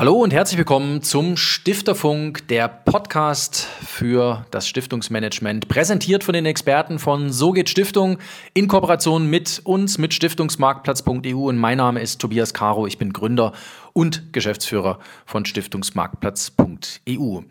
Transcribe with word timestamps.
Hallo 0.00 0.14
und 0.14 0.32
herzlich 0.32 0.56
willkommen 0.56 1.02
zum 1.02 1.36
Stifterfunk, 1.36 2.48
der 2.48 2.68
Podcast 2.68 3.68
für 3.86 4.46
das 4.50 4.66
Stiftungsmanagement, 4.66 5.68
präsentiert 5.68 6.24
von 6.24 6.32
den 6.32 6.46
Experten 6.46 6.98
von 6.98 7.30
So 7.30 7.52
geht 7.52 7.68
Stiftung 7.68 8.16
in 8.54 8.66
Kooperation 8.66 9.26
mit 9.26 9.60
uns, 9.62 9.98
mit 9.98 10.14
Stiftungsmarktplatz.eu. 10.14 11.36
Und 11.36 11.58
mein 11.58 11.76
Name 11.76 12.00
ist 12.00 12.18
Tobias 12.18 12.54
Caro, 12.54 12.86
ich 12.86 12.96
bin 12.96 13.12
Gründer 13.12 13.52
und 13.92 14.32
Geschäftsführer 14.32 15.00
von 15.26 15.44
Stiftungsmarktplatz.eu. 15.44 17.42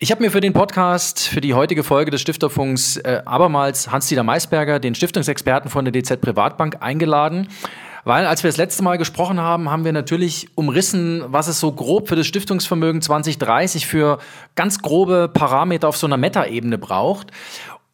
Ich 0.00 0.10
habe 0.10 0.20
mir 0.20 0.32
für 0.32 0.40
den 0.40 0.52
Podcast, 0.52 1.20
für 1.20 1.40
die 1.40 1.54
heutige 1.54 1.84
Folge 1.84 2.10
des 2.10 2.22
Stifterfunks 2.22 2.96
äh, 2.96 3.22
abermals 3.24 3.92
Hans-Dieter 3.92 4.24
Maisberger, 4.24 4.80
den 4.80 4.96
Stiftungsexperten 4.96 5.70
von 5.70 5.84
der 5.84 5.92
DZ 5.92 6.20
Privatbank, 6.20 6.78
eingeladen. 6.80 7.46
Weil 8.04 8.26
als 8.26 8.42
wir 8.42 8.48
das 8.48 8.58
letzte 8.58 8.82
Mal 8.82 8.98
gesprochen 8.98 9.40
haben, 9.40 9.70
haben 9.70 9.84
wir 9.84 9.92
natürlich 9.92 10.48
umrissen, 10.54 11.24
was 11.26 11.48
es 11.48 11.58
so 11.58 11.72
grob 11.72 12.08
für 12.08 12.16
das 12.16 12.26
Stiftungsvermögen 12.26 13.00
2030 13.00 13.86
für 13.86 14.18
ganz 14.54 14.80
grobe 14.80 15.30
Parameter 15.32 15.88
auf 15.88 15.96
so 15.96 16.06
einer 16.06 16.18
Meta-Ebene 16.18 16.78
braucht. 16.78 17.30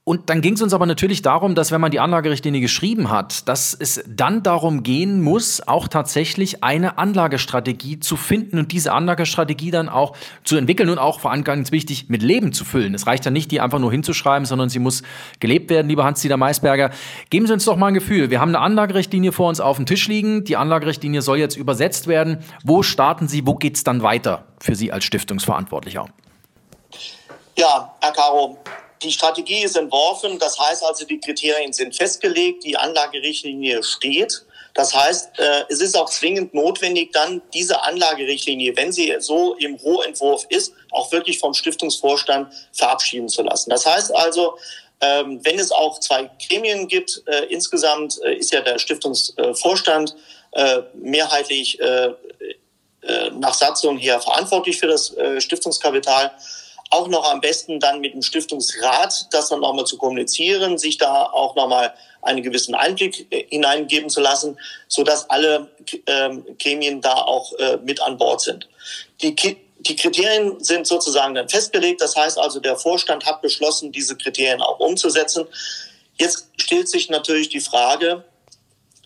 Und 0.02 0.30
dann 0.30 0.40
ging 0.40 0.54
es 0.54 0.62
uns 0.62 0.72
aber 0.72 0.86
natürlich 0.86 1.20
darum, 1.20 1.54
dass 1.54 1.72
wenn 1.72 1.80
man 1.80 1.90
die 1.90 2.00
Anlagerichtlinie 2.00 2.62
geschrieben 2.62 3.10
hat, 3.10 3.46
dass 3.48 3.74
es 3.74 4.02
dann 4.08 4.42
darum 4.42 4.82
gehen 4.82 5.20
muss, 5.20 5.66
auch 5.68 5.88
tatsächlich 5.88 6.64
eine 6.64 6.96
Anlagestrategie 6.96 8.00
zu 8.00 8.16
finden 8.16 8.58
und 8.58 8.72
diese 8.72 8.92
Anlagestrategie 8.92 9.70
dann 9.70 9.90
auch 9.90 10.16
zu 10.42 10.56
entwickeln 10.56 10.88
und 10.88 10.98
auch 10.98 11.20
vor 11.20 11.30
allem 11.30 11.44
ganz 11.44 11.70
wichtig 11.70 12.08
mit 12.08 12.22
Leben 12.22 12.54
zu 12.54 12.64
füllen. 12.64 12.94
Es 12.94 13.06
reicht 13.06 13.26
ja 13.26 13.30
nicht, 13.30 13.50
die 13.50 13.60
einfach 13.60 13.78
nur 13.78 13.92
hinzuschreiben, 13.92 14.46
sondern 14.46 14.70
sie 14.70 14.78
muss 14.78 15.02
gelebt 15.38 15.68
werden, 15.68 15.88
lieber 15.88 16.04
Hans-Dieter 16.04 16.38
Maisberger. 16.38 16.90
Geben 17.28 17.46
Sie 17.46 17.52
uns 17.52 17.66
doch 17.66 17.76
mal 17.76 17.88
ein 17.88 17.94
Gefühl. 17.94 18.30
Wir 18.30 18.40
haben 18.40 18.48
eine 18.48 18.60
Anlagerichtlinie 18.60 19.32
vor 19.32 19.50
uns 19.50 19.60
auf 19.60 19.76
dem 19.76 19.84
Tisch 19.84 20.08
liegen. 20.08 20.44
Die 20.44 20.56
Anlagerichtlinie 20.56 21.20
soll 21.20 21.38
jetzt 21.38 21.56
übersetzt 21.56 22.06
werden. 22.06 22.38
Wo 22.64 22.82
starten 22.82 23.28
Sie? 23.28 23.46
Wo 23.46 23.54
geht 23.54 23.76
es 23.76 23.84
dann 23.84 24.02
weiter 24.02 24.46
für 24.60 24.74
Sie 24.74 24.92
als 24.92 25.04
Stiftungsverantwortlicher? 25.04 26.06
Ja, 27.56 27.94
Herr 28.00 28.12
Caro, 28.12 28.58
die 29.02 29.12
Strategie 29.12 29.62
ist 29.62 29.76
entworfen, 29.76 30.38
das 30.38 30.58
heißt 30.58 30.84
also, 30.84 31.04
die 31.06 31.18
Kriterien 31.18 31.72
sind 31.72 31.94
festgelegt, 31.94 32.64
die 32.64 32.76
Anlagerichtlinie 32.76 33.82
steht. 33.82 34.44
Das 34.74 34.94
heißt, 34.94 35.38
äh, 35.38 35.64
es 35.68 35.80
ist 35.80 35.96
auch 35.96 36.08
zwingend 36.10 36.54
notwendig, 36.54 37.12
dann 37.12 37.42
diese 37.52 37.82
Anlagerichtlinie, 37.82 38.76
wenn 38.76 38.92
sie 38.92 39.14
so 39.18 39.54
im 39.54 39.74
Rohentwurf 39.76 40.46
ist, 40.48 40.74
auch 40.90 41.10
wirklich 41.12 41.38
vom 41.38 41.54
Stiftungsvorstand 41.54 42.52
verabschieden 42.72 43.28
zu 43.28 43.42
lassen. 43.42 43.70
Das 43.70 43.84
heißt 43.86 44.14
also, 44.14 44.56
ähm, 45.00 45.40
wenn 45.42 45.58
es 45.58 45.72
auch 45.72 45.98
zwei 45.98 46.30
Gremien 46.46 46.86
gibt, 46.86 47.22
äh, 47.26 47.46
insgesamt 47.46 48.20
äh, 48.22 48.34
ist 48.34 48.52
ja 48.52 48.60
der 48.60 48.78
Stiftungsvorstand 48.78 50.16
mehrheitlich 50.94 51.78
nach 53.38 53.54
Satzung 53.54 53.98
her 53.98 54.20
verantwortlich 54.20 54.80
für 54.80 54.88
das 54.88 55.14
Stiftungskapital 55.38 56.32
auch 56.90 57.06
noch 57.06 57.30
am 57.30 57.40
besten 57.40 57.78
dann 57.78 58.00
mit 58.00 58.14
dem 58.14 58.22
Stiftungsrat 58.22 59.28
das 59.30 59.48
dann 59.48 59.60
nochmal 59.60 59.86
zu 59.86 59.96
kommunizieren, 59.96 60.76
sich 60.76 60.98
da 60.98 61.24
auch 61.24 61.54
nochmal 61.54 61.94
einen 62.22 62.42
gewissen 62.42 62.74
Einblick 62.74 63.26
äh, 63.30 63.46
hineingeben 63.48 64.10
zu 64.10 64.20
lassen, 64.20 64.58
so 64.88 65.04
dass 65.04 65.30
alle 65.30 65.70
ähm, 66.06 66.44
Gremien 66.58 67.00
da 67.00 67.14
auch 67.14 67.52
äh, 67.54 67.78
mit 67.78 68.02
an 68.02 68.18
Bord 68.18 68.40
sind. 68.40 68.68
Die, 69.22 69.34
die 69.78 69.96
Kriterien 69.96 70.62
sind 70.62 70.86
sozusagen 70.86 71.34
dann 71.34 71.48
festgelegt. 71.48 72.02
Das 72.02 72.16
heißt 72.16 72.38
also, 72.38 72.60
der 72.60 72.76
Vorstand 72.76 73.24
hat 73.24 73.40
beschlossen, 73.40 73.92
diese 73.92 74.16
Kriterien 74.16 74.60
auch 74.60 74.80
umzusetzen. 74.80 75.46
Jetzt 76.18 76.48
stellt 76.58 76.88
sich 76.88 77.08
natürlich 77.08 77.48
die 77.48 77.60
Frage, 77.60 78.24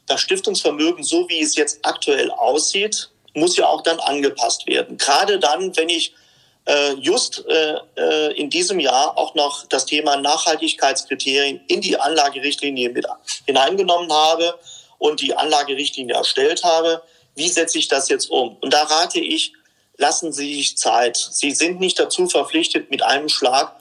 das 0.07 0.21
Stiftungsvermögen, 0.21 1.05
so 1.05 1.29
wie 1.29 1.41
es 1.41 1.55
jetzt 1.55 1.79
aktuell 1.83 2.31
aussieht, 2.31 3.11
muss 3.35 3.57
ja 3.57 3.67
auch 3.67 3.83
dann 3.83 4.01
angepasst 4.01 4.67
werden. 4.67 4.97
Gerade 4.97 5.39
dann, 5.39 5.77
wenn 5.77 5.89
ich 5.89 6.15
just 7.01 7.45
äh, 7.47 7.77
äh, 7.97 8.33
in 8.39 8.49
diesem 8.49 8.81
Jahr 8.81 9.17
auch 9.19 9.35
noch 9.35 9.67
das 9.67 9.85
Thema 9.85 10.17
Nachhaltigkeitskriterien 10.17 11.61
in 11.67 11.81
die 11.81 11.99
Anlagerichtlinie 11.99 12.91
mit 12.91 13.07
hineingenommen 13.47 14.11
habe 14.11 14.59
und 14.99 15.21
die 15.21 15.37
Anlagerichtlinie 15.37 16.15
erstellt 16.15 16.65
habe. 16.65 17.03
Wie 17.35 17.49
setze 17.49 17.79
ich 17.79 17.89
das 17.89 18.09
jetzt 18.09 18.31
um? 18.31 18.57
Und 18.61 18.73
da 18.73 18.83
rate 18.85 19.21
ich, 19.21 19.53
lassen 19.99 20.33
Sie 20.33 20.55
sich 20.55 20.79
Zeit. 20.79 21.17
Sie 21.17 21.51
sind 21.51 21.81
nicht 21.81 21.99
dazu 21.99 22.29
verpflichtet, 22.29 22.91
mit 22.91 23.03
einem 23.03 23.29
Schlag, 23.29 23.77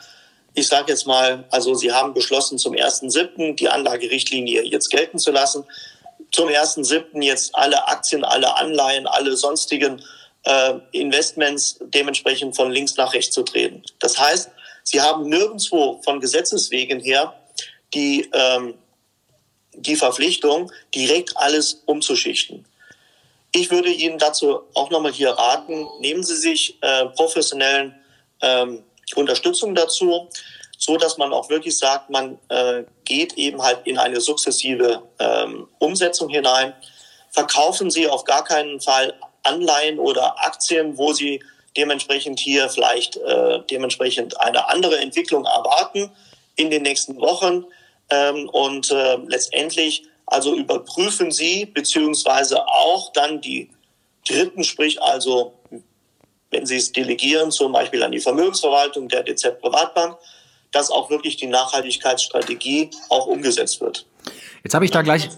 ich 0.55 0.67
sage 0.67 0.91
jetzt 0.91 1.07
mal, 1.07 1.45
also 1.49 1.73
Sie 1.73 1.91
haben 1.91 2.13
beschlossen, 2.13 2.59
zum 2.59 2.73
1.7. 2.73 3.55
die 3.55 3.69
Anlagerichtlinie 3.69 4.63
jetzt 4.63 4.89
gelten 4.89 5.17
zu 5.17 5.31
lassen. 5.31 5.63
Zum 6.31 6.49
1.7. 6.49 7.23
jetzt 7.23 7.55
alle 7.55 7.88
Aktien, 7.88 8.23
alle 8.23 8.55
Anleihen, 8.55 9.07
alle 9.07 9.35
sonstigen 9.35 10.03
äh, 10.43 10.73
Investments 10.91 11.79
dementsprechend 11.81 12.55
von 12.55 12.71
links 12.71 12.95
nach 12.97 13.13
rechts 13.13 13.33
zu 13.33 13.43
drehen. 13.43 13.83
Das 13.99 14.19
heißt, 14.19 14.49
sie 14.83 15.01
haben 15.01 15.29
nirgendwo 15.29 16.01
von 16.03 16.19
Gesetzeswegen 16.19 16.99
her 16.99 17.33
die, 17.93 18.29
ähm, 18.33 18.75
die 19.73 19.95
Verpflichtung, 19.95 20.71
direkt 20.93 21.35
alles 21.37 21.81
umzuschichten. 21.85 22.65
Ich 23.55 23.69
würde 23.69 23.89
Ihnen 23.89 24.17
dazu 24.17 24.61
auch 24.73 24.89
nochmal 24.89 25.11
hier 25.11 25.29
raten, 25.29 25.87
nehmen 25.99 26.23
Sie 26.23 26.35
sich 26.35 26.77
äh, 26.81 27.05
professionellen 27.07 27.93
ähm, 28.41 28.83
Unterstützung 29.15 29.75
dazu, 29.75 30.27
so 30.77 30.97
dass 30.97 31.17
man 31.17 31.31
auch 31.31 31.49
wirklich 31.49 31.77
sagt, 31.77 32.09
man 32.09 32.39
äh, 32.49 32.83
geht 33.05 33.33
eben 33.33 33.61
halt 33.61 33.85
in 33.85 33.99
eine 33.99 34.19
sukzessive 34.21 35.03
ähm, 35.19 35.67
Umsetzung 35.77 36.29
hinein. 36.29 36.73
Verkaufen 37.29 37.91
Sie 37.91 38.07
auf 38.07 38.23
gar 38.23 38.43
keinen 38.43 38.81
Fall 38.81 39.13
Anleihen 39.43 39.99
oder 39.99 40.35
Aktien, 40.43 40.97
wo 40.97 41.13
sie 41.13 41.41
dementsprechend 41.75 42.39
hier 42.39 42.69
vielleicht 42.69 43.17
äh, 43.17 43.59
dementsprechend 43.69 44.39
eine 44.39 44.69
andere 44.69 44.99
Entwicklung 44.99 45.45
erwarten 45.45 46.11
in 46.55 46.69
den 46.69 46.83
nächsten 46.83 47.19
Wochen. 47.19 47.65
Ähm, 48.09 48.49
und 48.49 48.91
äh, 48.91 49.17
letztendlich 49.27 50.03
also 50.25 50.55
überprüfen 50.55 51.31
Sie 51.31 51.65
beziehungsweise 51.65 52.65
auch 52.67 53.11
dann 53.13 53.41
die 53.41 53.69
Dritten, 54.27 54.63
sprich 54.63 55.01
also 55.01 55.53
wenn 56.51 56.65
Sie 56.65 56.77
es 56.77 56.91
delegieren, 56.91 57.51
zum 57.51 57.71
Beispiel 57.71 58.03
an 58.03 58.11
die 58.11 58.19
Vermögensverwaltung 58.19 59.09
der 59.09 59.23
DZ 59.23 59.59
Privatbank, 59.59 60.17
dass 60.71 60.91
auch 60.91 61.09
wirklich 61.09 61.35
die 61.37 61.47
Nachhaltigkeitsstrategie 61.47 62.91
auch 63.09 63.25
umgesetzt 63.25 63.81
wird. 63.81 64.05
Jetzt 64.63 64.73
habe 64.73 64.85
ich 64.85 64.91
da 64.91 65.01
gleich. 65.01 65.29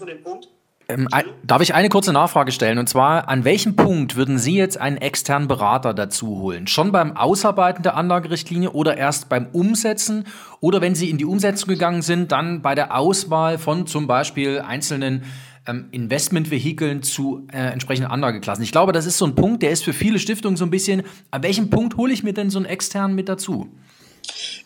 Ähm, 0.88 1.08
darf 1.42 1.62
ich 1.62 1.74
eine 1.74 1.88
kurze 1.88 2.12
Nachfrage 2.12 2.52
stellen? 2.52 2.78
Und 2.78 2.88
zwar, 2.88 3.28
an 3.28 3.44
welchem 3.44 3.74
Punkt 3.74 4.14
würden 4.14 4.38
Sie 4.38 4.54
jetzt 4.54 4.78
einen 4.80 4.98
externen 4.98 5.48
Berater 5.48 5.94
dazu 5.94 6.38
holen? 6.38 6.68
Schon 6.68 6.92
beim 6.92 7.16
Ausarbeiten 7.16 7.82
der 7.82 7.96
Anlagerichtlinie 7.96 8.70
oder 8.70 8.96
erst 8.96 9.28
beim 9.28 9.48
Umsetzen? 9.52 10.26
Oder 10.60 10.80
wenn 10.80 10.94
Sie 10.94 11.10
in 11.10 11.18
die 11.18 11.24
Umsetzung 11.24 11.70
gegangen 11.70 12.02
sind, 12.02 12.30
dann 12.30 12.62
bei 12.62 12.76
der 12.76 12.96
Auswahl 12.96 13.58
von 13.58 13.88
zum 13.88 14.06
Beispiel 14.06 14.60
einzelnen 14.60 15.24
ähm, 15.66 15.88
Investmentvehikeln 15.90 17.02
zu 17.02 17.48
äh, 17.52 17.72
entsprechenden 17.72 18.12
Anlageklassen? 18.12 18.62
Ich 18.62 18.70
glaube, 18.70 18.92
das 18.92 19.06
ist 19.06 19.18
so 19.18 19.26
ein 19.26 19.34
Punkt, 19.34 19.64
der 19.64 19.72
ist 19.72 19.82
für 19.82 19.92
viele 19.92 20.20
Stiftungen 20.20 20.56
so 20.56 20.64
ein 20.64 20.70
bisschen, 20.70 21.02
an 21.32 21.42
welchem 21.42 21.68
Punkt 21.68 21.96
hole 21.96 22.12
ich 22.12 22.22
mir 22.22 22.32
denn 22.32 22.48
so 22.48 22.60
einen 22.60 22.66
externen 22.66 23.16
mit 23.16 23.28
dazu? 23.28 23.68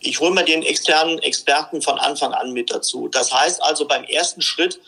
Ich 0.00 0.20
hole 0.20 0.34
mir 0.34 0.44
den 0.44 0.62
externen 0.62 1.19
Experten 1.20 1.81
von 1.81 1.98
Anfang 1.98 2.32
an 2.34 2.52
mit 2.52 2.70
dazu. 2.70 3.08
Das 3.08 3.32
heißt 3.32 3.62
also 3.62 3.88
beim 3.88 4.04
ersten 4.04 4.42
Schritt, 4.42 4.81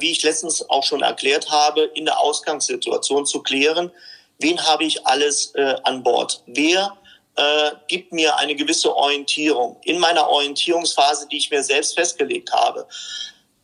wie 0.00 0.10
ich 0.10 0.22
letztens 0.22 0.68
auch 0.68 0.84
schon 0.84 1.02
erklärt 1.02 1.50
habe, 1.50 1.82
in 1.94 2.04
der 2.04 2.20
Ausgangssituation 2.20 3.26
zu 3.26 3.42
klären, 3.42 3.90
wen 4.38 4.64
habe 4.64 4.84
ich 4.84 5.06
alles 5.06 5.54
äh, 5.54 5.76
an 5.84 6.02
Bord? 6.02 6.42
Wer 6.46 6.96
äh, 7.36 7.70
gibt 7.86 8.12
mir 8.12 8.36
eine 8.36 8.54
gewisse 8.54 8.94
Orientierung 8.94 9.76
in 9.84 9.98
meiner 9.98 10.28
Orientierungsphase, 10.28 11.28
die 11.30 11.38
ich 11.38 11.50
mir 11.50 11.62
selbst 11.62 11.94
festgelegt 11.94 12.52
habe? 12.52 12.86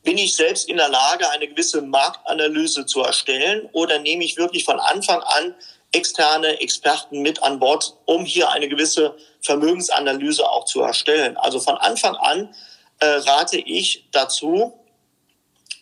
Bin 0.02 0.18
ich 0.18 0.36
selbst 0.36 0.68
in 0.68 0.76
der 0.76 0.88
Lage, 0.88 1.28
eine 1.30 1.48
gewisse 1.48 1.80
Marktanalyse 1.80 2.86
zu 2.86 3.02
erstellen 3.02 3.68
oder 3.72 3.98
nehme 3.98 4.24
ich 4.24 4.36
wirklich 4.36 4.64
von 4.64 4.78
Anfang 4.78 5.20
an 5.22 5.54
externe 5.92 6.60
Experten 6.60 7.22
mit 7.22 7.42
an 7.42 7.58
Bord, 7.58 7.96
um 8.04 8.24
hier 8.24 8.50
eine 8.50 8.68
gewisse 8.68 9.16
Vermögensanalyse 9.40 10.48
auch 10.48 10.66
zu 10.66 10.82
erstellen? 10.82 11.36
Also 11.38 11.58
von 11.58 11.76
Anfang 11.78 12.16
an 12.16 12.54
äh, 12.98 13.06
rate 13.06 13.58
ich 13.58 14.06
dazu, 14.12 14.78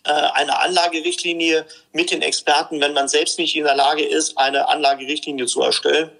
äh, 0.04 0.10
eine 0.10 0.58
Anlagerichtlinie 0.60 1.66
mit 1.92 2.10
den 2.10 2.22
Experten, 2.22 2.80
wenn 2.80 2.92
man 2.92 3.08
selbst 3.08 3.38
nicht 3.38 3.56
in 3.56 3.64
der 3.64 3.76
Lage 3.76 4.04
ist, 4.04 4.36
eine 4.36 4.68
Anlagerichtlinie 4.68 5.46
zu 5.46 5.62
erstellen. 5.62 6.10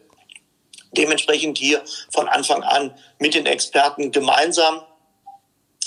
Dementsprechend 0.97 1.59
hier 1.59 1.83
von 2.13 2.29
Anfang 2.29 2.63
an 2.63 2.95
mit 3.19 3.35
den 3.35 3.47
Experten 3.47 4.13
gemeinsam 4.13 4.83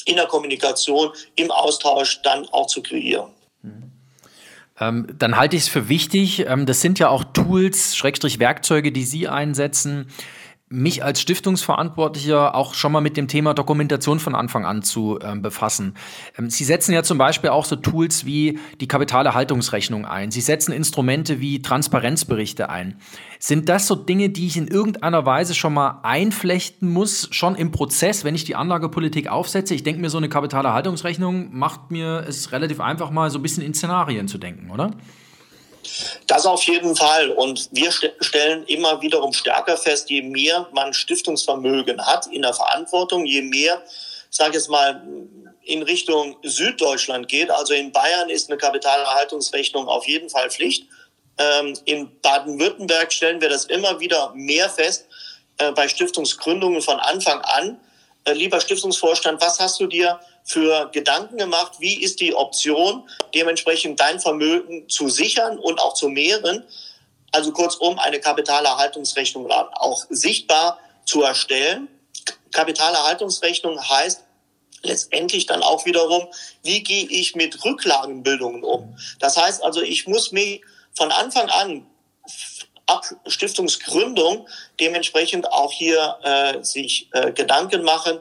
in 0.06 0.15
der 0.15 0.25
Kommunikation, 0.25 1.12
im 1.36 1.51
Austausch 1.51 2.21
dann 2.21 2.47
auch 2.50 2.68
zu 2.68 2.81
kreieren. 2.81 3.31
Ähm, 4.80 5.07
dann 5.18 5.38
halte 5.38 5.56
ich 5.56 5.63
es 5.63 5.69
für 5.69 5.88
wichtig, 5.88 6.45
ähm, 6.48 6.65
das 6.65 6.81
sind 6.81 7.00
ja 7.00 7.07
auch 7.07 7.24
Tools, 7.24 7.95
Schrägstrich 7.95 8.39
Werkzeuge, 8.39 8.91
die 8.91 9.06
Sie 9.06 9.27
einsetzen, 9.27 10.12
mich 10.67 11.03
als 11.03 11.21
Stiftungsverantwortlicher 11.21 12.56
auch 12.56 12.73
schon 12.73 12.91
mal 12.91 13.01
mit 13.01 13.17
dem 13.17 13.27
Thema 13.27 13.53
Dokumentation 13.53 14.19
von 14.19 14.33
Anfang 14.33 14.65
an 14.65 14.81
zu 14.81 15.19
ähm, 15.21 15.44
befassen. 15.44 15.94
Ähm, 16.39 16.50
Sie 16.50 16.63
setzen 16.63 16.91
ja 16.91 17.03
zum 17.03 17.19
Beispiel 17.19 17.51
auch 17.51 17.65
so 17.65 17.75
Tools 17.75 18.25
wie 18.25 18.57
die 18.81 18.88
Kapitalerhaltungsrechnung 18.88 20.06
ein. 20.06 20.31
Sie 20.31 20.41
setzen 20.41 20.71
Instrumente 20.71 21.39
wie 21.39 21.62
Transparenzberichte 21.62 22.69
ein. 22.69 23.00
Sind 23.38 23.69
das 23.69 23.85
so 23.85 23.94
Dinge, 23.94 24.29
die 24.29 24.47
ich 24.47 24.57
in 24.57 24.67
irgendeiner 24.67 25.23
Weise 25.27 25.53
schon 25.53 25.73
mal 25.75 26.00
einflechten 26.01 26.89
muss, 26.89 27.27
schon 27.29 27.53
im 27.53 27.71
Prozess, 27.71 28.23
wenn 28.23 28.33
ich 28.33 28.44
die 28.44 28.56
Anlagepolitik 28.56 29.27
aufsetze? 29.27 29.75
Ich 29.75 29.83
denke 29.83 30.01
mir, 30.01 30.09
so 30.09 30.17
eine 30.17 30.29
Kapitalerhaltungsrechnung 30.29 31.56
macht 31.56 31.91
mir 31.91 32.25
es 32.27 32.51
relativ 32.51 32.79
einfach 32.79 33.12
mal 33.12 33.29
so 33.29 33.38
ein 33.38 33.44
bisschen 33.44 33.63
in 33.63 33.75
Szenarien 33.75 34.27
zu 34.27 34.39
denken, 34.39 34.71
oder? 34.71 34.95
Das 36.27 36.45
auf 36.45 36.63
jeden 36.63 36.95
Fall. 36.95 37.29
Und 37.31 37.69
wir 37.71 37.91
stellen 37.91 38.65
immer 38.65 39.01
wiederum 39.01 39.33
stärker 39.33 39.77
fest, 39.77 40.09
je 40.09 40.21
mehr 40.21 40.67
man 40.71 40.93
Stiftungsvermögen 40.93 42.05
hat 42.05 42.27
in 42.27 42.41
der 42.41 42.53
Verantwortung, 42.53 43.25
je 43.25 43.41
mehr, 43.41 43.81
sage 44.29 44.57
ich 44.57 44.67
mal, 44.67 45.01
in 45.63 45.81
Richtung 45.81 46.37
Süddeutschland 46.43 47.27
geht. 47.27 47.49
Also 47.49 47.73
in 47.73 47.91
Bayern 47.91 48.29
ist 48.29 48.49
eine 48.49 48.57
Kapitalerhaltungsrechnung 48.57 49.87
auf 49.87 50.07
jeden 50.07 50.29
Fall 50.29 50.49
Pflicht. 50.49 50.87
Ähm, 51.37 51.73
in 51.85 52.19
Baden-Württemberg 52.21 53.11
stellen 53.11 53.41
wir 53.41 53.49
das 53.49 53.65
immer 53.65 53.99
wieder 53.99 54.31
mehr 54.35 54.69
fest 54.69 55.07
äh, 55.57 55.71
bei 55.71 55.88
Stiftungsgründungen 55.88 56.81
von 56.81 56.99
Anfang 56.99 57.41
an. 57.41 57.79
Äh, 58.25 58.33
lieber 58.33 58.61
Stiftungsvorstand, 58.61 59.41
was 59.41 59.59
hast 59.59 59.79
du 59.79 59.88
dir 59.88 60.19
für 60.45 60.89
Gedanken 60.92 61.38
gemacht, 61.38 61.74
wie 61.80 62.01
ist 62.01 62.21
die 62.21 62.36
Option, 62.36 63.09
dementsprechend 63.33 64.00
dein 64.00 64.19
Vermögen 64.19 64.88
zu 64.88 65.09
sichern 65.09 65.57
und 65.57 65.80
auch 65.80 65.95
zu 65.95 66.07
mehren. 66.07 66.63
Also 67.31 67.51
kurzum, 67.51 68.00
eine 68.00 68.19
Kapitalerhaltungsrechnung 68.19 69.51
auch 69.51 70.06
sichtbar 70.09 70.80
zu 71.06 71.24
erstellen. 71.24 71.88
Kapitalerhaltungsrechnung 72.51 73.81
heißt 73.89 74.24
letztendlich 74.83 75.47
dann 75.47 75.63
auch 75.63 75.86
wiederum, 75.86 76.27
wie 76.62 76.83
gehe 76.83 77.07
ich 77.07 77.36
mit 77.36 77.65
Rücklagenbildungen 77.65 78.63
um. 78.63 78.98
Das 79.19 79.36
heißt 79.36 79.63
also, 79.63 79.81
ich 79.81 80.07
muss 80.07 80.31
mich 80.31 80.62
von 80.94 81.12
Anfang 81.12 81.50
an 81.50 81.88
ab 82.86 83.03
Stiftungsgründung 83.25 84.48
dementsprechend 84.80 85.51
auch 85.51 85.71
hier 85.71 86.18
äh, 86.24 86.63
sich 86.63 87.09
äh, 87.13 87.31
Gedanken 87.31 87.83
machen, 87.83 88.19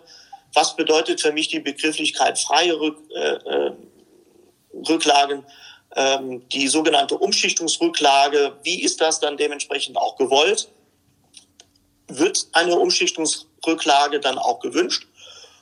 was 0.54 0.76
bedeutet 0.76 1.20
für 1.20 1.32
mich 1.32 1.48
die 1.48 1.60
Begrifflichkeit 1.60 2.38
freie 2.38 2.78
Rück, 2.78 2.98
äh, 3.14 3.34
äh, 3.34 3.72
Rücklagen, 4.88 5.44
ähm, 5.96 6.48
die 6.48 6.68
sogenannte 6.68 7.16
Umschichtungsrücklage, 7.16 8.56
wie 8.62 8.82
ist 8.82 9.00
das 9.00 9.20
dann 9.20 9.36
dementsprechend 9.36 9.96
auch 9.96 10.16
gewollt? 10.16 10.68
Wird 12.08 12.48
eine 12.52 12.76
Umschichtungsrücklage 12.76 14.20
dann 14.20 14.38
auch 14.38 14.60
gewünscht 14.60 15.06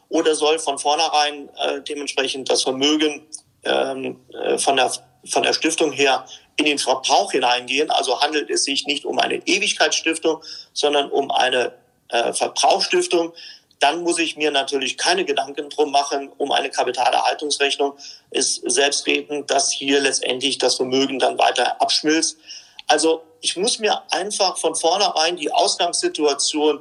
oder 0.09 0.35
soll 0.35 0.59
von 0.59 0.79
vornherein 0.79 1.49
äh, 1.57 1.81
dementsprechend 1.83 2.51
das 2.51 2.63
Vermögen 2.63 3.27
ähm, 3.65 4.21
äh, 4.33 4.59
von, 4.59 4.77
der, 4.77 4.93
von 5.27 5.43
der 5.43 5.53
Stiftung 5.53 5.93
her 5.93 6.27
in 6.57 6.65
den 6.65 6.79
Verbrauch 6.79 7.33
hineingehen? 7.33 7.91
Also 7.91 8.21
handelt 8.21 8.51
es 8.51 8.65
sich 8.65 8.87
nicht 8.87 9.05
um 9.05 9.19
eine 9.19 9.37
Ewigkeitsstiftung, 9.47 10.43
sondern 10.73 11.11
um 11.11 11.31
eine 11.31 11.75
äh, 12.09 12.33
Verbrauchsstiftung, 12.33 13.33
dann 13.83 14.03
muss 14.03 14.21
ich 14.21 14.37
mir 14.37 14.53
natürlich 14.53 14.97
keine 14.97 15.25
Gedanken 15.25 15.69
drum 15.69 15.91
machen 15.91 16.31
um 16.39 16.53
eine 16.53 16.71
Kapitalerhaltungsrechnung. 16.71 17.95
Ist 18.31 18.63
selbstredend, 18.71 19.51
dass 19.51 19.73
hier 19.73 20.01
letztendlich 20.01 20.59
das 20.59 20.77
Vermögen 20.77 21.19
dann 21.19 21.37
weiter 21.37 21.83
abschmilzt. 21.83 22.39
Also 22.87 23.23
ich 23.41 23.57
muss 23.57 23.81
mir 23.81 24.01
einfach 24.13 24.57
von 24.57 24.77
vornherein 24.77 25.37
die 25.37 25.51
Ausgangssituation 25.51 26.81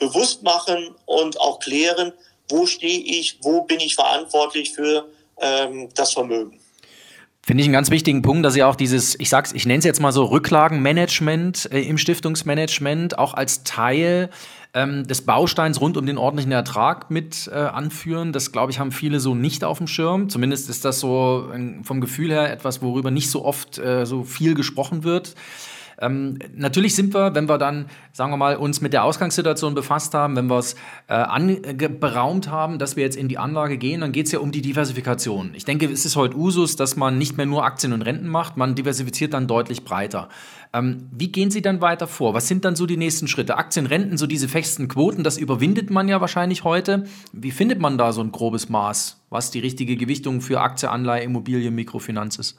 bewusst 0.00 0.42
machen 0.42 0.96
und 1.06 1.40
auch 1.40 1.60
klären, 1.60 2.12
wo 2.48 2.66
stehe 2.66 2.98
ich, 2.98 3.38
wo 3.42 3.62
bin 3.62 3.78
ich 3.78 3.94
verantwortlich 3.94 4.72
für 4.72 5.08
ähm, 5.40 5.88
das 5.94 6.12
Vermögen. 6.12 6.58
Finde 7.42 7.62
ich 7.62 7.66
einen 7.66 7.72
ganz 7.72 7.90
wichtigen 7.90 8.22
Punkt, 8.22 8.44
dass 8.44 8.56
ihr 8.56 8.68
auch 8.68 8.76
dieses, 8.76 9.18
ich 9.18 9.28
sag's, 9.28 9.52
ich 9.52 9.66
nenne 9.66 9.78
es 9.78 9.84
jetzt 9.84 10.00
mal 10.00 10.12
so 10.12 10.24
Rücklagenmanagement 10.24 11.70
äh, 11.72 11.80
im 11.80 11.96
Stiftungsmanagement 11.96 13.18
auch 13.18 13.34
als 13.34 13.62
Teil 13.62 14.30
ähm, 14.74 15.06
des 15.06 15.22
Bausteins 15.22 15.80
rund 15.80 15.96
um 15.96 16.06
den 16.06 16.18
ordentlichen 16.18 16.52
Ertrag 16.52 17.10
mit 17.10 17.50
äh, 17.52 17.56
anführen. 17.56 18.32
Das, 18.32 18.52
glaube 18.52 18.70
ich, 18.70 18.78
haben 18.78 18.92
viele 18.92 19.20
so 19.20 19.34
nicht 19.34 19.64
auf 19.64 19.78
dem 19.78 19.86
Schirm. 19.86 20.28
Zumindest 20.28 20.70
ist 20.70 20.84
das 20.84 21.00
so 21.00 21.50
äh, 21.52 21.82
vom 21.82 22.00
Gefühl 22.00 22.30
her 22.30 22.52
etwas, 22.52 22.82
worüber 22.82 23.10
nicht 23.10 23.30
so 23.30 23.44
oft 23.44 23.78
äh, 23.78 24.06
so 24.06 24.22
viel 24.22 24.54
gesprochen 24.54 25.02
wird. 25.04 25.34
Ähm, 26.00 26.38
natürlich 26.54 26.94
sind 26.94 27.14
wir, 27.14 27.34
wenn 27.34 27.48
wir 27.48 27.58
dann, 27.58 27.86
sagen 28.12 28.32
wir 28.32 28.38
mal, 28.38 28.56
uns 28.56 28.80
mit 28.80 28.92
der 28.92 29.04
Ausgangssituation 29.04 29.74
befasst 29.74 30.14
haben, 30.14 30.34
wenn 30.34 30.46
wir 30.46 30.58
es 30.58 30.74
äh, 31.08 31.12
anberaumt 31.12 32.48
haben, 32.50 32.78
dass 32.78 32.96
wir 32.96 33.04
jetzt 33.04 33.16
in 33.16 33.28
die 33.28 33.36
Anlage 33.36 33.76
gehen, 33.76 34.00
dann 34.00 34.12
geht 34.12 34.26
es 34.26 34.32
ja 34.32 34.38
um 34.38 34.50
die 34.50 34.62
Diversifikation. 34.62 35.50
Ich 35.54 35.66
denke, 35.66 35.86
es 35.86 36.06
ist 36.06 36.16
heute 36.16 36.36
Usus, 36.36 36.76
dass 36.76 36.96
man 36.96 37.18
nicht 37.18 37.36
mehr 37.36 37.46
nur 37.46 37.64
Aktien 37.64 37.92
und 37.92 38.02
Renten 38.02 38.28
macht, 38.28 38.56
man 38.56 38.74
diversifiziert 38.74 39.34
dann 39.34 39.46
deutlich 39.46 39.84
breiter. 39.84 40.28
Ähm, 40.72 41.08
wie 41.10 41.32
gehen 41.32 41.50
Sie 41.50 41.62
dann 41.62 41.80
weiter 41.80 42.06
vor? 42.06 42.32
Was 42.32 42.48
sind 42.48 42.64
dann 42.64 42.76
so 42.76 42.86
die 42.86 42.96
nächsten 42.96 43.28
Schritte? 43.28 43.58
Aktien, 43.58 43.86
Renten, 43.86 44.16
so 44.16 44.26
diese 44.26 44.48
festen 44.48 44.88
Quoten, 44.88 45.24
das 45.24 45.36
überwindet 45.36 45.90
man 45.90 46.08
ja 46.08 46.20
wahrscheinlich 46.20 46.64
heute. 46.64 47.04
Wie 47.32 47.50
findet 47.50 47.80
man 47.80 47.98
da 47.98 48.12
so 48.12 48.22
ein 48.22 48.32
grobes 48.32 48.68
Maß, 48.68 49.20
was 49.28 49.50
die 49.50 49.58
richtige 49.58 49.96
Gewichtung 49.96 50.40
für 50.40 50.60
Aktie, 50.60 50.88
Anleihe, 50.88 51.24
Immobilie, 51.24 51.70
Mikrofinanz 51.70 52.38
ist? 52.38 52.56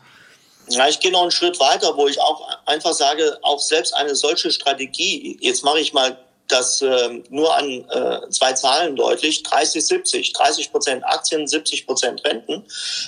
Ja, 0.75 0.87
ich 0.87 0.99
gehe 0.99 1.11
noch 1.11 1.21
einen 1.21 1.31
Schritt 1.31 1.59
weiter, 1.59 1.95
wo 1.97 2.07
ich 2.07 2.19
auch 2.19 2.47
einfach 2.65 2.93
sage, 2.93 3.37
auch 3.41 3.59
selbst 3.59 3.93
eine 3.93 4.15
solche 4.15 4.51
Strategie, 4.51 5.37
jetzt 5.41 5.63
mache 5.63 5.79
ich 5.79 5.93
mal 5.93 6.17
das 6.47 6.81
äh, 6.81 7.21
nur 7.29 7.55
an 7.55 7.85
äh, 7.89 8.29
zwei 8.29 8.53
Zahlen 8.53 8.95
deutlich, 8.95 9.43
30, 9.43 9.85
70, 9.85 10.33
30 10.33 10.71
Prozent 10.71 11.05
Aktien, 11.05 11.47
70 11.47 11.85
Prozent 11.85 12.23
Renten. 12.25 12.65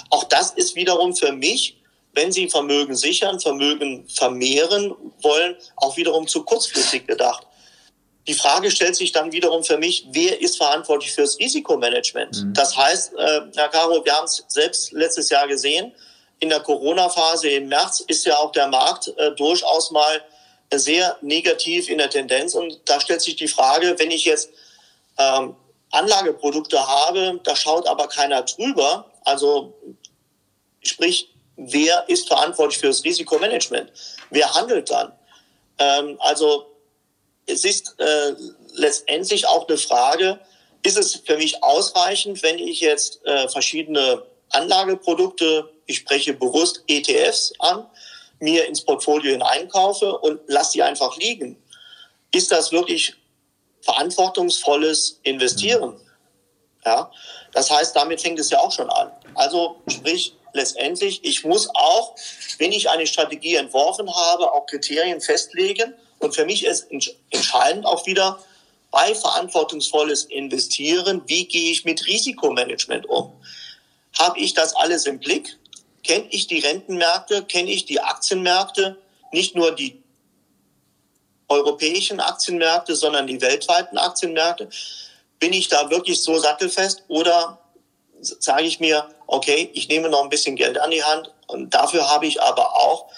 Auch 0.09 0.23
das 0.23 0.51
ist 0.51 0.75
wiederum 0.75 1.15
für 1.15 1.31
mich, 1.33 1.77
wenn 2.13 2.31
Sie 2.31 2.47
Vermögen 2.47 2.95
sichern, 2.95 3.39
Vermögen 3.39 4.07
vermehren 4.07 4.95
wollen, 5.21 5.57
auch 5.75 5.97
wiederum 5.97 6.27
zu 6.27 6.43
kurzfristig 6.43 7.07
gedacht. 7.07 7.45
Die 8.27 8.33
Frage 8.33 8.71
stellt 8.71 8.95
sich 8.95 9.11
dann 9.11 9.31
wiederum 9.33 9.63
für 9.63 9.77
mich, 9.77 10.07
wer 10.11 10.39
ist 10.39 10.57
verantwortlich 10.57 11.11
fürs 11.11 11.37
Risikomanagement? 11.39 12.41
Mhm. 12.41 12.53
Das 12.53 12.77
heißt, 12.77 13.13
äh, 13.15 13.41
Herr 13.55 13.69
Caro, 13.69 14.03
wir 14.05 14.13
haben 14.13 14.25
es 14.25 14.45
selbst 14.47 14.93
letztes 14.93 15.29
Jahr 15.29 15.47
gesehen, 15.47 15.91
in 16.43 16.49
der 16.49 16.59
Corona-Phase 16.59 17.49
im 17.51 17.69
März 17.69 18.01
ist 18.01 18.25
ja 18.25 18.35
auch 18.37 18.51
der 18.51 18.67
Markt 18.67 19.07
äh, 19.17 19.31
durchaus 19.31 19.91
mal 19.91 20.21
sehr 20.73 21.15
negativ 21.21 21.87
in 21.87 21.99
der 21.99 22.09
Tendenz. 22.09 22.53
Und 22.53 22.81
da 22.83 22.99
stellt 22.99 23.21
sich 23.21 23.37
die 23.37 23.47
Frage, 23.47 23.95
wenn 23.97 24.11
ich 24.11 24.25
jetzt 24.25 24.49
ähm, 25.17 25.55
Anlageprodukte 25.91 26.85
habe, 26.85 27.39
da 27.45 27.55
schaut 27.55 27.87
aber 27.87 28.09
keiner 28.09 28.41
drüber. 28.41 29.09
Also 29.23 29.73
sprich, 30.81 31.29
wer 31.55 32.03
ist 32.09 32.27
verantwortlich 32.27 32.79
für 32.79 32.87
das 32.87 33.05
Risikomanagement? 33.05 33.89
Wer 34.29 34.53
handelt 34.53 34.89
dann? 34.89 35.13
Ähm, 35.79 36.17
also 36.19 36.75
es 37.45 37.63
ist 37.63 37.95
äh, 37.99 38.33
letztendlich 38.73 39.47
auch 39.47 39.65
eine 39.69 39.77
Frage, 39.77 40.41
ist 40.81 40.97
es 40.97 41.15
für 41.15 41.37
mich 41.37 41.63
ausreichend, 41.63 42.43
wenn 42.43 42.59
ich 42.59 42.81
jetzt 42.81 43.25
äh, 43.25 43.47
verschiedene 43.47 44.23
Anlageprodukte 44.53 45.73
ich 45.85 45.97
spreche 45.97 46.33
bewusst 46.33 46.83
ETFs 46.87 47.53
an, 47.59 47.85
mir 48.39 48.65
ins 48.67 48.81
Portfolio 48.81 49.31
hineinkaufe 49.31 50.17
und 50.19 50.41
lasse 50.47 50.73
die 50.73 50.83
einfach 50.83 51.17
liegen. 51.17 51.61
Ist 52.31 52.51
das 52.51 52.71
wirklich 52.71 53.15
verantwortungsvolles 53.81 55.19
Investieren? 55.23 55.99
Ja, 56.85 57.11
das 57.53 57.69
heißt, 57.69 57.95
damit 57.95 58.21
fängt 58.21 58.39
es 58.39 58.49
ja 58.49 58.59
auch 58.59 58.71
schon 58.71 58.89
an. 58.89 59.11
Also 59.35 59.77
sprich, 59.87 60.35
letztendlich, 60.53 61.23
ich 61.23 61.43
muss 61.45 61.69
auch, 61.73 62.15
wenn 62.57 62.71
ich 62.71 62.89
eine 62.89 63.07
Strategie 63.07 63.55
entworfen 63.55 64.13
habe, 64.13 64.51
auch 64.51 64.65
Kriterien 64.65 65.21
festlegen. 65.21 65.93
Und 66.19 66.35
für 66.35 66.45
mich 66.45 66.65
ist 66.65 66.87
entscheidend 67.29 67.85
auch 67.85 68.05
wieder 68.05 68.39
bei 68.91 69.15
verantwortungsvolles 69.15 70.25
Investieren, 70.25 71.23
wie 71.25 71.47
gehe 71.47 71.71
ich 71.71 71.85
mit 71.85 72.05
Risikomanagement 72.05 73.05
um? 73.07 73.33
Habe 74.17 74.39
ich 74.39 74.53
das 74.53 74.75
alles 74.75 75.05
im 75.05 75.19
Blick? 75.19 75.57
kenne 76.03 76.25
ich 76.29 76.47
die 76.47 76.59
Rentenmärkte, 76.59 77.43
kenne 77.45 77.71
ich 77.71 77.85
die 77.85 77.99
Aktienmärkte, 77.99 78.97
nicht 79.31 79.55
nur 79.55 79.73
die 79.73 80.03
europäischen 81.47 82.19
Aktienmärkte, 82.19 82.95
sondern 82.95 83.27
die 83.27 83.41
weltweiten 83.41 83.97
Aktienmärkte. 83.97 84.69
Bin 85.39 85.53
ich 85.53 85.67
da 85.69 85.89
wirklich 85.89 86.21
so 86.21 86.37
sattelfest 86.37 87.03
oder 87.07 87.59
sage 88.21 88.63
ich 88.63 88.79
mir, 88.79 89.09
okay, 89.27 89.69
ich 89.73 89.87
nehme 89.87 90.09
noch 90.09 90.23
ein 90.23 90.29
bisschen 90.29 90.55
Geld 90.55 90.77
an 90.77 90.91
die 90.91 91.03
Hand 91.03 91.31
und 91.47 91.73
dafür 91.73 92.09
habe 92.09 92.27
ich 92.27 92.41
aber 92.41 92.75
auch 92.75 93.09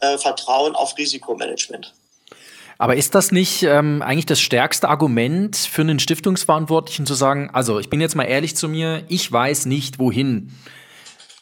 äh, 0.00 0.18
Vertrauen 0.18 0.74
auf 0.74 0.96
Risikomanagement. 0.96 1.92
Aber 2.78 2.94
ist 2.94 3.16
das 3.16 3.32
nicht 3.32 3.64
ähm, 3.64 4.02
eigentlich 4.02 4.26
das 4.26 4.40
stärkste 4.40 4.88
Argument 4.88 5.56
für 5.56 5.82
einen 5.82 5.98
Stiftungsverantwortlichen 5.98 7.06
zu 7.06 7.14
sagen, 7.14 7.50
also 7.52 7.80
ich 7.80 7.90
bin 7.90 8.00
jetzt 8.00 8.14
mal 8.14 8.24
ehrlich 8.24 8.56
zu 8.56 8.68
mir, 8.68 9.02
ich 9.08 9.30
weiß 9.30 9.66
nicht 9.66 9.98
wohin 9.98 10.52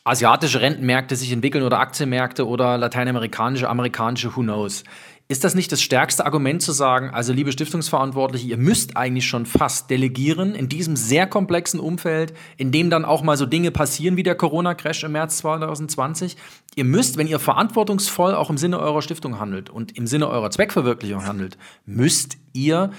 asiatische 0.07 0.61
Rentenmärkte 0.61 1.16
sich 1.16 1.33
entwickeln 1.33 1.64
oder 1.64 1.81
Aktienmärkte 1.81 2.47
oder 2.47 2.78
lateinamerikanische, 2.78 3.69
amerikanische, 3.69 4.37
who 4.37 4.43
knows. 4.43 4.85
Ist 5.28 5.42
das 5.42 5.56
nicht 5.56 5.73
das 5.73 5.83
stärkste 5.83 6.25
Argument 6.25 6.62
zu 6.62 6.71
sagen, 6.71 7.11
also 7.11 7.33
liebe 7.33 7.50
Stiftungsverantwortliche, 7.50 8.47
ihr 8.47 8.56
müsst 8.56 8.97
eigentlich 8.97 9.26
schon 9.26 9.45
fast 9.45 9.90
delegieren 9.90 10.54
in 10.54 10.68
diesem 10.68 10.95
sehr 10.95 11.26
komplexen 11.26 11.80
Umfeld, 11.80 12.33
in 12.56 12.71
dem 12.71 12.90
dann 12.90 13.04
auch 13.04 13.23
mal 13.23 13.37
so 13.37 13.45
Dinge 13.45 13.73
passieren 13.73 14.16
wie 14.16 14.23
der 14.23 14.37
Corona-Crash 14.37 15.02
im 15.02 15.12
März 15.12 15.38
2020? 15.38 16.37
Ihr 16.76 16.85
müsst, 16.85 17.16
wenn 17.16 17.26
ihr 17.26 17.40
verantwortungsvoll 17.40 18.37
auch 18.37 18.50
im 18.50 18.56
Sinne 18.56 18.78
eurer 18.78 19.02
Stiftung 19.02 19.40
handelt 19.40 19.68
und 19.68 19.97
im 19.99 20.06
Sinne 20.06 20.28
eurer 20.28 20.50
Zweckverwirklichung 20.50 21.26
handelt, 21.26 21.59
müsst 21.87 22.37
ihr 22.52 22.92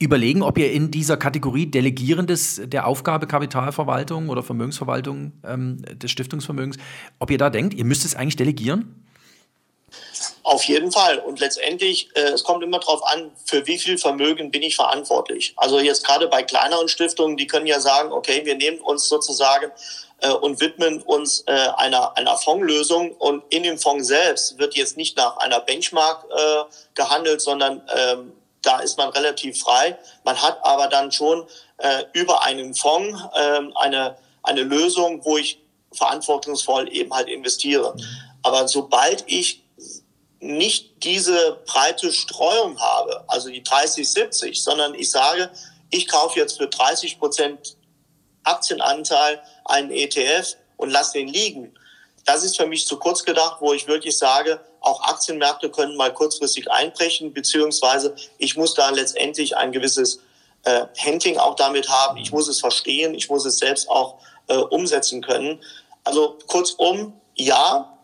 überlegen, 0.00 0.42
ob 0.42 0.58
ihr 0.58 0.72
in 0.72 0.90
dieser 0.90 1.16
Kategorie 1.16 1.66
Delegierendes 1.66 2.60
der 2.64 2.88
Aufgabe 2.88 3.28
Kapitalverwaltung 3.28 4.30
oder 4.30 4.42
Vermögensverwaltung 4.42 5.32
ähm, 5.44 5.80
des 5.94 6.10
Stiftungsvermögens, 6.10 6.76
ob 7.20 7.30
ihr 7.30 7.38
da 7.38 7.50
denkt, 7.50 7.72
ihr 7.72 7.84
müsst 7.84 8.04
es 8.04 8.16
eigentlich 8.16 8.34
delegieren? 8.34 9.05
Auf 10.46 10.62
jeden 10.62 10.92
Fall. 10.92 11.18
Und 11.18 11.40
letztendlich, 11.40 12.08
äh, 12.14 12.20
es 12.20 12.44
kommt 12.44 12.62
immer 12.62 12.78
darauf 12.78 13.04
an, 13.04 13.32
für 13.46 13.66
wie 13.66 13.78
viel 13.78 13.98
Vermögen 13.98 14.52
bin 14.52 14.62
ich 14.62 14.76
verantwortlich. 14.76 15.52
Also 15.56 15.80
jetzt 15.80 16.06
gerade 16.06 16.28
bei 16.28 16.44
kleineren 16.44 16.86
Stiftungen, 16.86 17.36
die 17.36 17.48
können 17.48 17.66
ja 17.66 17.80
sagen, 17.80 18.12
okay, 18.12 18.42
wir 18.44 18.54
nehmen 18.54 18.78
uns 18.78 19.08
sozusagen 19.08 19.72
äh, 20.20 20.30
und 20.30 20.60
widmen 20.60 21.02
uns 21.02 21.40
äh, 21.48 21.50
einer, 21.50 22.16
einer 22.16 22.36
Fondslösung. 22.36 23.10
Und 23.16 23.42
in 23.48 23.64
dem 23.64 23.76
Fonds 23.76 24.06
selbst 24.06 24.56
wird 24.56 24.76
jetzt 24.76 24.96
nicht 24.96 25.16
nach 25.16 25.36
einer 25.38 25.58
Benchmark 25.58 26.24
äh, 26.30 26.62
gehandelt, 26.94 27.40
sondern 27.40 27.82
ähm, 27.92 28.32
da 28.62 28.78
ist 28.78 28.96
man 28.98 29.08
relativ 29.08 29.58
frei. 29.58 29.98
Man 30.22 30.40
hat 30.40 30.60
aber 30.62 30.86
dann 30.86 31.10
schon 31.10 31.44
äh, 31.78 32.04
über 32.12 32.44
einen 32.44 32.72
Fonds 32.76 33.20
äh, 33.34 33.62
eine, 33.74 34.16
eine 34.44 34.62
Lösung, 34.62 35.24
wo 35.24 35.38
ich 35.38 35.58
verantwortungsvoll 35.90 36.88
eben 36.94 37.12
halt 37.12 37.28
investiere. 37.28 37.94
Mhm. 37.96 38.04
Aber 38.44 38.68
sobald 38.68 39.24
ich 39.26 39.65
nicht 40.46 41.04
diese 41.04 41.62
breite 41.66 42.12
Streuung 42.12 42.78
habe, 42.80 43.24
also 43.28 43.48
die 43.48 43.62
30, 43.62 44.08
70, 44.10 44.62
sondern 44.62 44.94
ich 44.94 45.10
sage, 45.10 45.50
ich 45.90 46.08
kaufe 46.08 46.38
jetzt 46.38 46.56
für 46.56 46.68
30 46.68 47.18
Prozent 47.18 47.76
Aktienanteil 48.44 49.42
einen 49.64 49.90
ETF 49.90 50.56
und 50.76 50.90
lasse 50.90 51.14
den 51.14 51.28
liegen. 51.28 51.74
Das 52.24 52.42
ist 52.44 52.56
für 52.56 52.66
mich 52.66 52.86
zu 52.86 52.98
kurz 52.98 53.24
gedacht, 53.24 53.58
wo 53.60 53.72
ich 53.72 53.86
wirklich 53.86 54.16
sage, 54.18 54.60
auch 54.80 55.00
Aktienmärkte 55.02 55.70
können 55.70 55.96
mal 55.96 56.12
kurzfristig 56.12 56.70
einbrechen, 56.70 57.32
beziehungsweise 57.32 58.14
ich 58.38 58.56
muss 58.56 58.74
da 58.74 58.90
letztendlich 58.90 59.56
ein 59.56 59.72
gewisses 59.72 60.20
äh, 60.64 60.86
Handling 60.98 61.38
auch 61.38 61.54
damit 61.54 61.88
haben. 61.88 62.16
Ich 62.18 62.32
muss 62.32 62.48
es 62.48 62.60
verstehen, 62.60 63.14
ich 63.14 63.28
muss 63.28 63.44
es 63.44 63.58
selbst 63.58 63.88
auch 63.88 64.18
äh, 64.48 64.56
umsetzen 64.56 65.22
können. 65.22 65.62
Also 66.04 66.38
kurzum, 66.46 67.20
ja, 67.34 67.95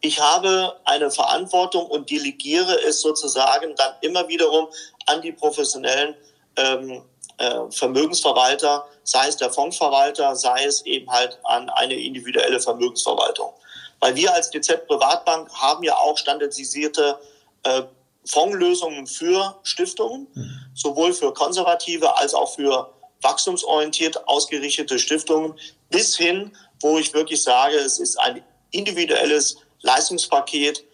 ich 0.00 0.20
habe 0.20 0.78
eine 0.84 1.10
Verantwortung 1.10 1.86
und 1.86 2.10
delegiere 2.10 2.80
es 2.86 3.00
sozusagen 3.00 3.74
dann 3.76 3.94
immer 4.00 4.28
wiederum 4.28 4.68
an 5.06 5.22
die 5.22 5.32
professionellen 5.32 6.14
ähm, 6.56 7.02
äh, 7.38 7.70
Vermögensverwalter, 7.70 8.86
sei 9.02 9.28
es 9.28 9.36
der 9.36 9.50
Fondsverwalter, 9.50 10.36
sei 10.36 10.64
es 10.64 10.84
eben 10.86 11.10
halt 11.10 11.38
an 11.44 11.68
eine 11.70 11.94
individuelle 11.94 12.60
Vermögensverwaltung. 12.60 13.52
Weil 14.00 14.14
wir 14.14 14.32
als 14.32 14.50
DZ 14.50 14.86
Privatbank 14.86 15.52
haben 15.52 15.82
ja 15.82 15.96
auch 15.96 16.16
standardisierte 16.16 17.18
äh, 17.64 17.82
Fondslösungen 18.26 19.06
für 19.06 19.58
Stiftungen, 19.62 20.28
mhm. 20.34 20.60
sowohl 20.74 21.12
für 21.12 21.32
konservative 21.32 22.16
als 22.16 22.34
auch 22.34 22.54
für 22.54 22.92
wachstumsorientiert 23.22 24.28
ausgerichtete 24.28 24.98
Stiftungen, 24.98 25.58
bis 25.90 26.16
hin, 26.16 26.56
wo 26.80 26.98
ich 26.98 27.14
wirklich 27.14 27.42
sage, 27.42 27.76
es 27.76 27.98
ist 27.98 28.16
ein 28.20 28.44
individuelles 28.70 29.56
Leistungspaket 29.82 30.84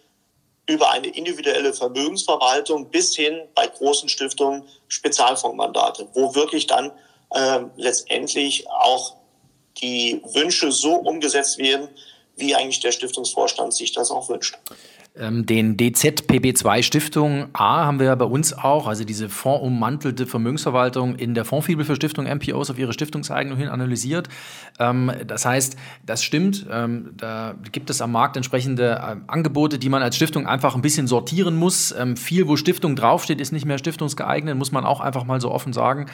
über 0.67 0.89
eine 0.89 1.07
individuelle 1.07 1.73
Vermögensverwaltung 1.73 2.89
bis 2.89 3.15
hin 3.15 3.41
bei 3.53 3.67
großen 3.67 4.09
Stiftungen 4.09 4.63
Spezialfondsmandate, 4.87 6.07
wo 6.13 6.33
wirklich 6.33 6.65
dann 6.67 6.91
äh, 7.31 7.59
letztendlich 7.75 8.67
auch 8.69 9.15
die 9.77 10.21
Wünsche 10.33 10.71
so 10.71 10.95
umgesetzt 10.95 11.57
werden, 11.57 11.89
wie 12.35 12.55
eigentlich 12.55 12.79
der 12.79 12.91
Stiftungsvorstand 12.91 13.73
sich 13.73 13.93
das 13.93 14.11
auch 14.11 14.29
wünscht. 14.29 14.57
Ähm, 15.17 15.45
den 15.45 15.77
DZPB2 15.77 16.83
Stiftung 16.83 17.47
A 17.53 17.85
haben 17.85 17.99
wir 17.99 18.07
ja 18.07 18.15
bei 18.15 18.25
uns 18.25 18.51
auch, 18.51 18.85
also 18.85 19.05
diese 19.05 19.29
fondsummantelte 19.29 20.25
Vermögensverwaltung 20.25 21.15
in 21.15 21.33
der 21.33 21.45
Fondsfibel 21.45 21.85
für 21.85 21.95
Stiftung 21.95 22.25
MPOs 22.25 22.69
auf 22.69 22.77
ihre 22.77 22.91
Stiftungseignung 22.91 23.57
hin 23.57 23.69
analysiert. 23.69 24.27
Ähm, 24.77 25.09
das 25.25 25.45
heißt, 25.45 25.77
das 26.05 26.21
stimmt, 26.21 26.65
ähm, 26.69 27.11
da 27.15 27.55
gibt 27.71 27.89
es 27.89 28.01
am 28.01 28.11
Markt 28.11 28.35
entsprechende 28.35 29.01
Angebote, 29.27 29.79
die 29.79 29.87
man 29.87 30.03
als 30.03 30.17
Stiftung 30.17 30.47
einfach 30.47 30.75
ein 30.75 30.81
bisschen 30.81 31.07
sortieren 31.07 31.55
muss. 31.55 31.95
Viel, 32.15 32.47
wo 32.47 32.57
Stiftung 32.57 32.95
draufsteht, 32.95 33.39
ist 33.39 33.53
nicht 33.53 33.65
mehr 33.65 33.77
stiftungsgeeignet, 33.77 34.57
muss 34.57 34.71
man 34.71 34.83
auch 34.83 34.99
einfach 34.99 35.23
mal 35.23 35.39
so 35.39 35.51
offen 35.51 35.71
sagen, 35.71 36.07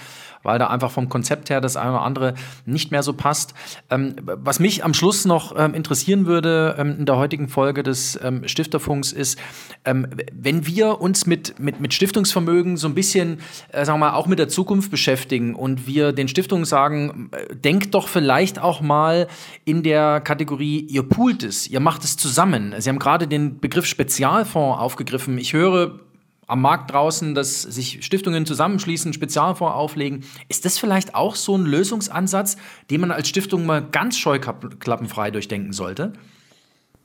weil 0.43 0.60
da 0.60 0.67
einfach 0.67 0.91
vom 0.91 1.10
Konzept 1.10 1.50
her 1.50 1.62
das 1.62 1.75
eine 1.75 1.91
oder 1.91 2.01
andere 2.01 2.34
nicht 2.65 2.91
mehr 2.91 3.03
so 3.03 3.13
passt. 3.13 3.53
Was 3.89 4.60
mich 4.60 4.84
am 4.84 4.93
Schluss 4.93 5.25
noch 5.25 5.55
interessieren 5.55 6.25
würde 6.25 6.75
in 6.98 7.05
der 7.05 7.17
heutigen 7.17 7.48
Folge 7.48 7.84
des 7.84 8.20
Stifterfonds, 8.46 8.90
Stiftungsfunks 8.91 9.12
ist, 9.12 9.39
ähm, 9.86 10.07
wenn 10.33 10.65
wir 10.65 11.01
uns 11.01 11.25
mit, 11.25 11.60
mit, 11.60 11.79
mit 11.79 11.93
Stiftungsvermögen 11.93 12.77
so 12.77 12.88
ein 12.88 12.93
bisschen, 12.93 13.39
äh, 13.71 13.86
sagen 13.86 14.00
wir 14.00 14.12
mal, 14.12 14.15
auch 14.15 14.27
mit 14.27 14.39
der 14.39 14.50
Zukunft 14.50 14.91
beschäftigen 14.91 15.55
und 15.55 15.88
wir 15.88 16.12
den 16.12 16.27
Stiftungen 16.27 16.65
sagen, 16.65 17.29
äh, 17.31 17.55
denkt 17.55 17.93
doch 17.93 18.07
vielleicht 18.07 18.60
auch 18.60 18.81
mal 18.81 19.27
in 19.65 19.83
der 19.83 20.21
Kategorie, 20.21 20.79
ihr 20.79 21.03
poolt 21.03 21.43
es, 21.43 21.67
ihr 21.67 21.79
macht 21.79 22.03
es 22.03 22.17
zusammen. 22.17 22.75
Sie 22.77 22.89
haben 22.89 23.00
gerade 23.00 23.27
den 23.27 23.60
Begriff 23.60 23.86
Spezialfonds 23.86 24.79
aufgegriffen. 24.79 25.38
Ich 25.38 25.53
höre 25.53 26.00
am 26.48 26.62
Markt 26.62 26.91
draußen, 26.91 27.33
dass 27.33 27.62
sich 27.62 28.03
Stiftungen 28.03 28.45
zusammenschließen, 28.45 29.13
Spezialfonds 29.13 29.74
auflegen. 29.74 30.25
Ist 30.50 30.65
das 30.65 30.77
vielleicht 30.77 31.15
auch 31.15 31.36
so 31.36 31.57
ein 31.57 31.65
Lösungsansatz, 31.65 32.57
den 32.89 33.01
man 33.01 33.12
als 33.12 33.29
Stiftung 33.29 33.65
mal 33.65 33.81
ganz 33.81 34.17
scheuklappenfrei 34.17 35.31
durchdenken 35.31 35.71
sollte? 35.71 36.12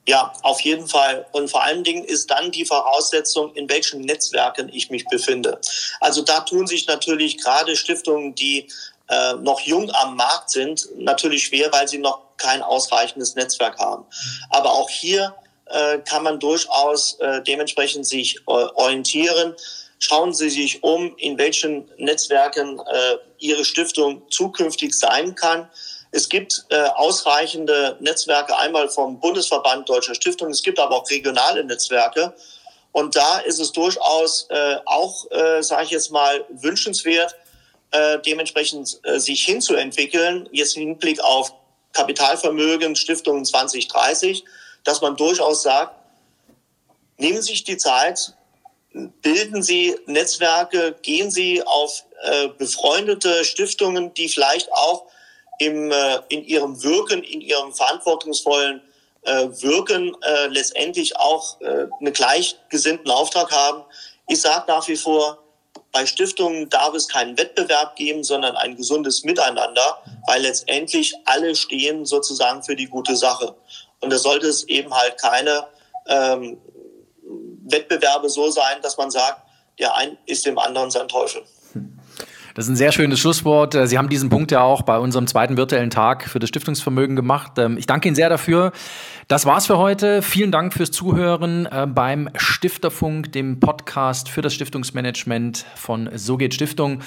Ja, 0.08 0.32
auf 0.42 0.60
jeden 0.60 0.86
Fall. 0.86 1.26
Und 1.32 1.50
vor 1.50 1.64
allen 1.64 1.82
Dingen 1.82 2.04
ist 2.04 2.30
dann 2.30 2.52
die 2.52 2.64
Voraussetzung, 2.64 3.52
in 3.54 3.68
welchen 3.68 4.02
Netzwerken 4.02 4.70
ich 4.72 4.88
mich 4.88 5.04
befinde. 5.06 5.60
Also 6.00 6.22
da 6.22 6.40
tun 6.40 6.66
sich 6.66 6.86
natürlich 6.86 7.38
gerade 7.38 7.74
Stiftungen, 7.74 8.34
die 8.34 8.68
äh, 9.08 9.34
noch 9.34 9.60
jung 9.60 9.90
am 9.90 10.16
Markt 10.16 10.50
sind, 10.50 10.88
natürlich 10.96 11.46
schwer, 11.46 11.72
weil 11.72 11.88
sie 11.88 11.98
noch 11.98 12.20
kein 12.36 12.62
ausreichendes 12.62 13.34
Netzwerk 13.34 13.78
haben. 13.78 14.04
Aber 14.50 14.72
auch 14.72 14.88
hier 14.88 15.34
äh, 15.66 15.98
kann 15.98 16.22
man 16.22 16.38
durchaus 16.38 17.18
äh, 17.20 17.42
dementsprechend 17.42 18.06
sich 18.06 18.36
äh, 18.36 18.50
orientieren. 18.50 19.54
Schauen 19.98 20.34
Sie 20.34 20.50
sich 20.50 20.82
um, 20.82 21.16
in 21.16 21.38
welchen 21.38 21.88
Netzwerken 21.96 22.78
äh, 22.78 23.16
Ihre 23.38 23.64
Stiftung 23.64 24.22
zukünftig 24.30 24.94
sein 24.94 25.34
kann. 25.34 25.68
Es 26.16 26.30
gibt 26.30 26.64
äh, 26.70 26.76
ausreichende 26.94 27.98
Netzwerke, 28.00 28.56
einmal 28.56 28.88
vom 28.88 29.20
Bundesverband 29.20 29.86
Deutscher 29.86 30.14
Stiftungen, 30.14 30.54
es 30.54 30.62
gibt 30.62 30.78
aber 30.78 30.96
auch 30.96 31.10
regionale 31.10 31.62
Netzwerke. 31.62 32.32
Und 32.92 33.14
da 33.14 33.40
ist 33.40 33.60
es 33.60 33.70
durchaus 33.70 34.46
äh, 34.48 34.76
auch, 34.86 35.30
äh, 35.30 35.62
sage 35.62 35.84
ich 35.84 35.90
jetzt 35.90 36.10
mal, 36.10 36.42
wünschenswert, 36.48 37.36
äh, 37.90 38.18
dementsprechend 38.24 38.98
äh, 39.02 39.18
sich 39.18 39.44
hinzuentwickeln, 39.44 40.48
jetzt 40.52 40.78
im 40.78 40.84
Hinblick 40.84 41.20
auf 41.20 41.52
Kapitalvermögen, 41.92 42.96
Stiftungen 42.96 43.44
2030, 43.44 44.42
dass 44.84 45.02
man 45.02 45.16
durchaus 45.16 45.64
sagt, 45.64 45.96
nehmen 47.18 47.42
Sie 47.42 47.52
sich 47.52 47.64
die 47.64 47.76
Zeit, 47.76 48.32
bilden 49.20 49.62
Sie 49.62 49.94
Netzwerke, 50.06 50.96
gehen 51.02 51.30
Sie 51.30 51.62
auf 51.62 52.04
äh, 52.22 52.48
befreundete 52.56 53.44
Stiftungen, 53.44 54.14
die 54.14 54.30
vielleicht 54.30 54.72
auch 54.72 55.04
im, 55.58 55.90
äh, 55.90 56.18
in 56.28 56.44
ihrem 56.44 56.82
Wirken, 56.82 57.22
in 57.22 57.40
ihrem 57.40 57.72
verantwortungsvollen 57.72 58.80
äh, 59.22 59.48
Wirken 59.62 60.16
äh, 60.22 60.46
letztendlich 60.48 61.16
auch 61.16 61.60
äh, 61.60 61.86
einen 62.00 62.12
gleichgesinnten 62.12 63.10
Auftrag 63.10 63.50
haben. 63.50 63.82
Ich 64.28 64.40
sage 64.40 64.64
nach 64.68 64.86
wie 64.88 64.96
vor, 64.96 65.38
bei 65.92 66.04
Stiftungen 66.06 66.68
darf 66.68 66.94
es 66.94 67.08
keinen 67.08 67.38
Wettbewerb 67.38 67.96
geben, 67.96 68.22
sondern 68.22 68.56
ein 68.56 68.76
gesundes 68.76 69.24
Miteinander, 69.24 70.02
weil 70.26 70.42
letztendlich 70.42 71.14
alle 71.24 71.54
stehen 71.54 72.04
sozusagen 72.04 72.62
für 72.62 72.76
die 72.76 72.86
gute 72.86 73.16
Sache. 73.16 73.54
Und 74.00 74.10
da 74.10 74.18
sollte 74.18 74.46
es 74.46 74.64
eben 74.64 74.92
halt 74.94 75.18
keine 75.18 75.66
ähm, 76.06 76.60
Wettbewerbe 77.64 78.28
so 78.28 78.50
sein, 78.50 78.80
dass 78.82 78.96
man 78.96 79.10
sagt, 79.10 79.42
der 79.78 79.94
ein 79.96 80.16
ist 80.26 80.46
dem 80.46 80.58
anderen 80.58 80.90
sein 80.90 81.08
Teufel. 81.08 81.42
Das 82.56 82.64
ist 82.64 82.70
ein 82.70 82.76
sehr 82.76 82.90
schönes 82.90 83.20
Schlusswort. 83.20 83.74
Äh, 83.74 83.86
Sie 83.86 83.98
haben 83.98 84.08
diesen 84.08 84.30
Punkt 84.30 84.50
ja 84.50 84.62
auch 84.62 84.80
bei 84.80 84.98
unserem 84.98 85.26
zweiten 85.26 85.58
virtuellen 85.58 85.90
Tag 85.90 86.26
für 86.26 86.38
das 86.38 86.48
Stiftungsvermögen 86.48 87.14
gemacht. 87.14 87.58
Ähm, 87.58 87.76
ich 87.76 87.84
danke 87.84 88.08
Ihnen 88.08 88.14
sehr 88.14 88.30
dafür. 88.30 88.72
Das 89.28 89.44
war's 89.44 89.66
für 89.66 89.76
heute. 89.76 90.22
Vielen 90.22 90.52
Dank 90.52 90.72
fürs 90.72 90.90
Zuhören 90.90 91.66
äh, 91.66 91.86
beim 91.86 92.30
Stifterfunk, 92.34 93.30
dem 93.32 93.60
Podcast 93.60 94.30
für 94.30 94.40
das 94.40 94.54
Stiftungsmanagement 94.54 95.66
von 95.74 96.08
So 96.14 96.38
geht 96.38 96.54
Stiftung. 96.54 97.02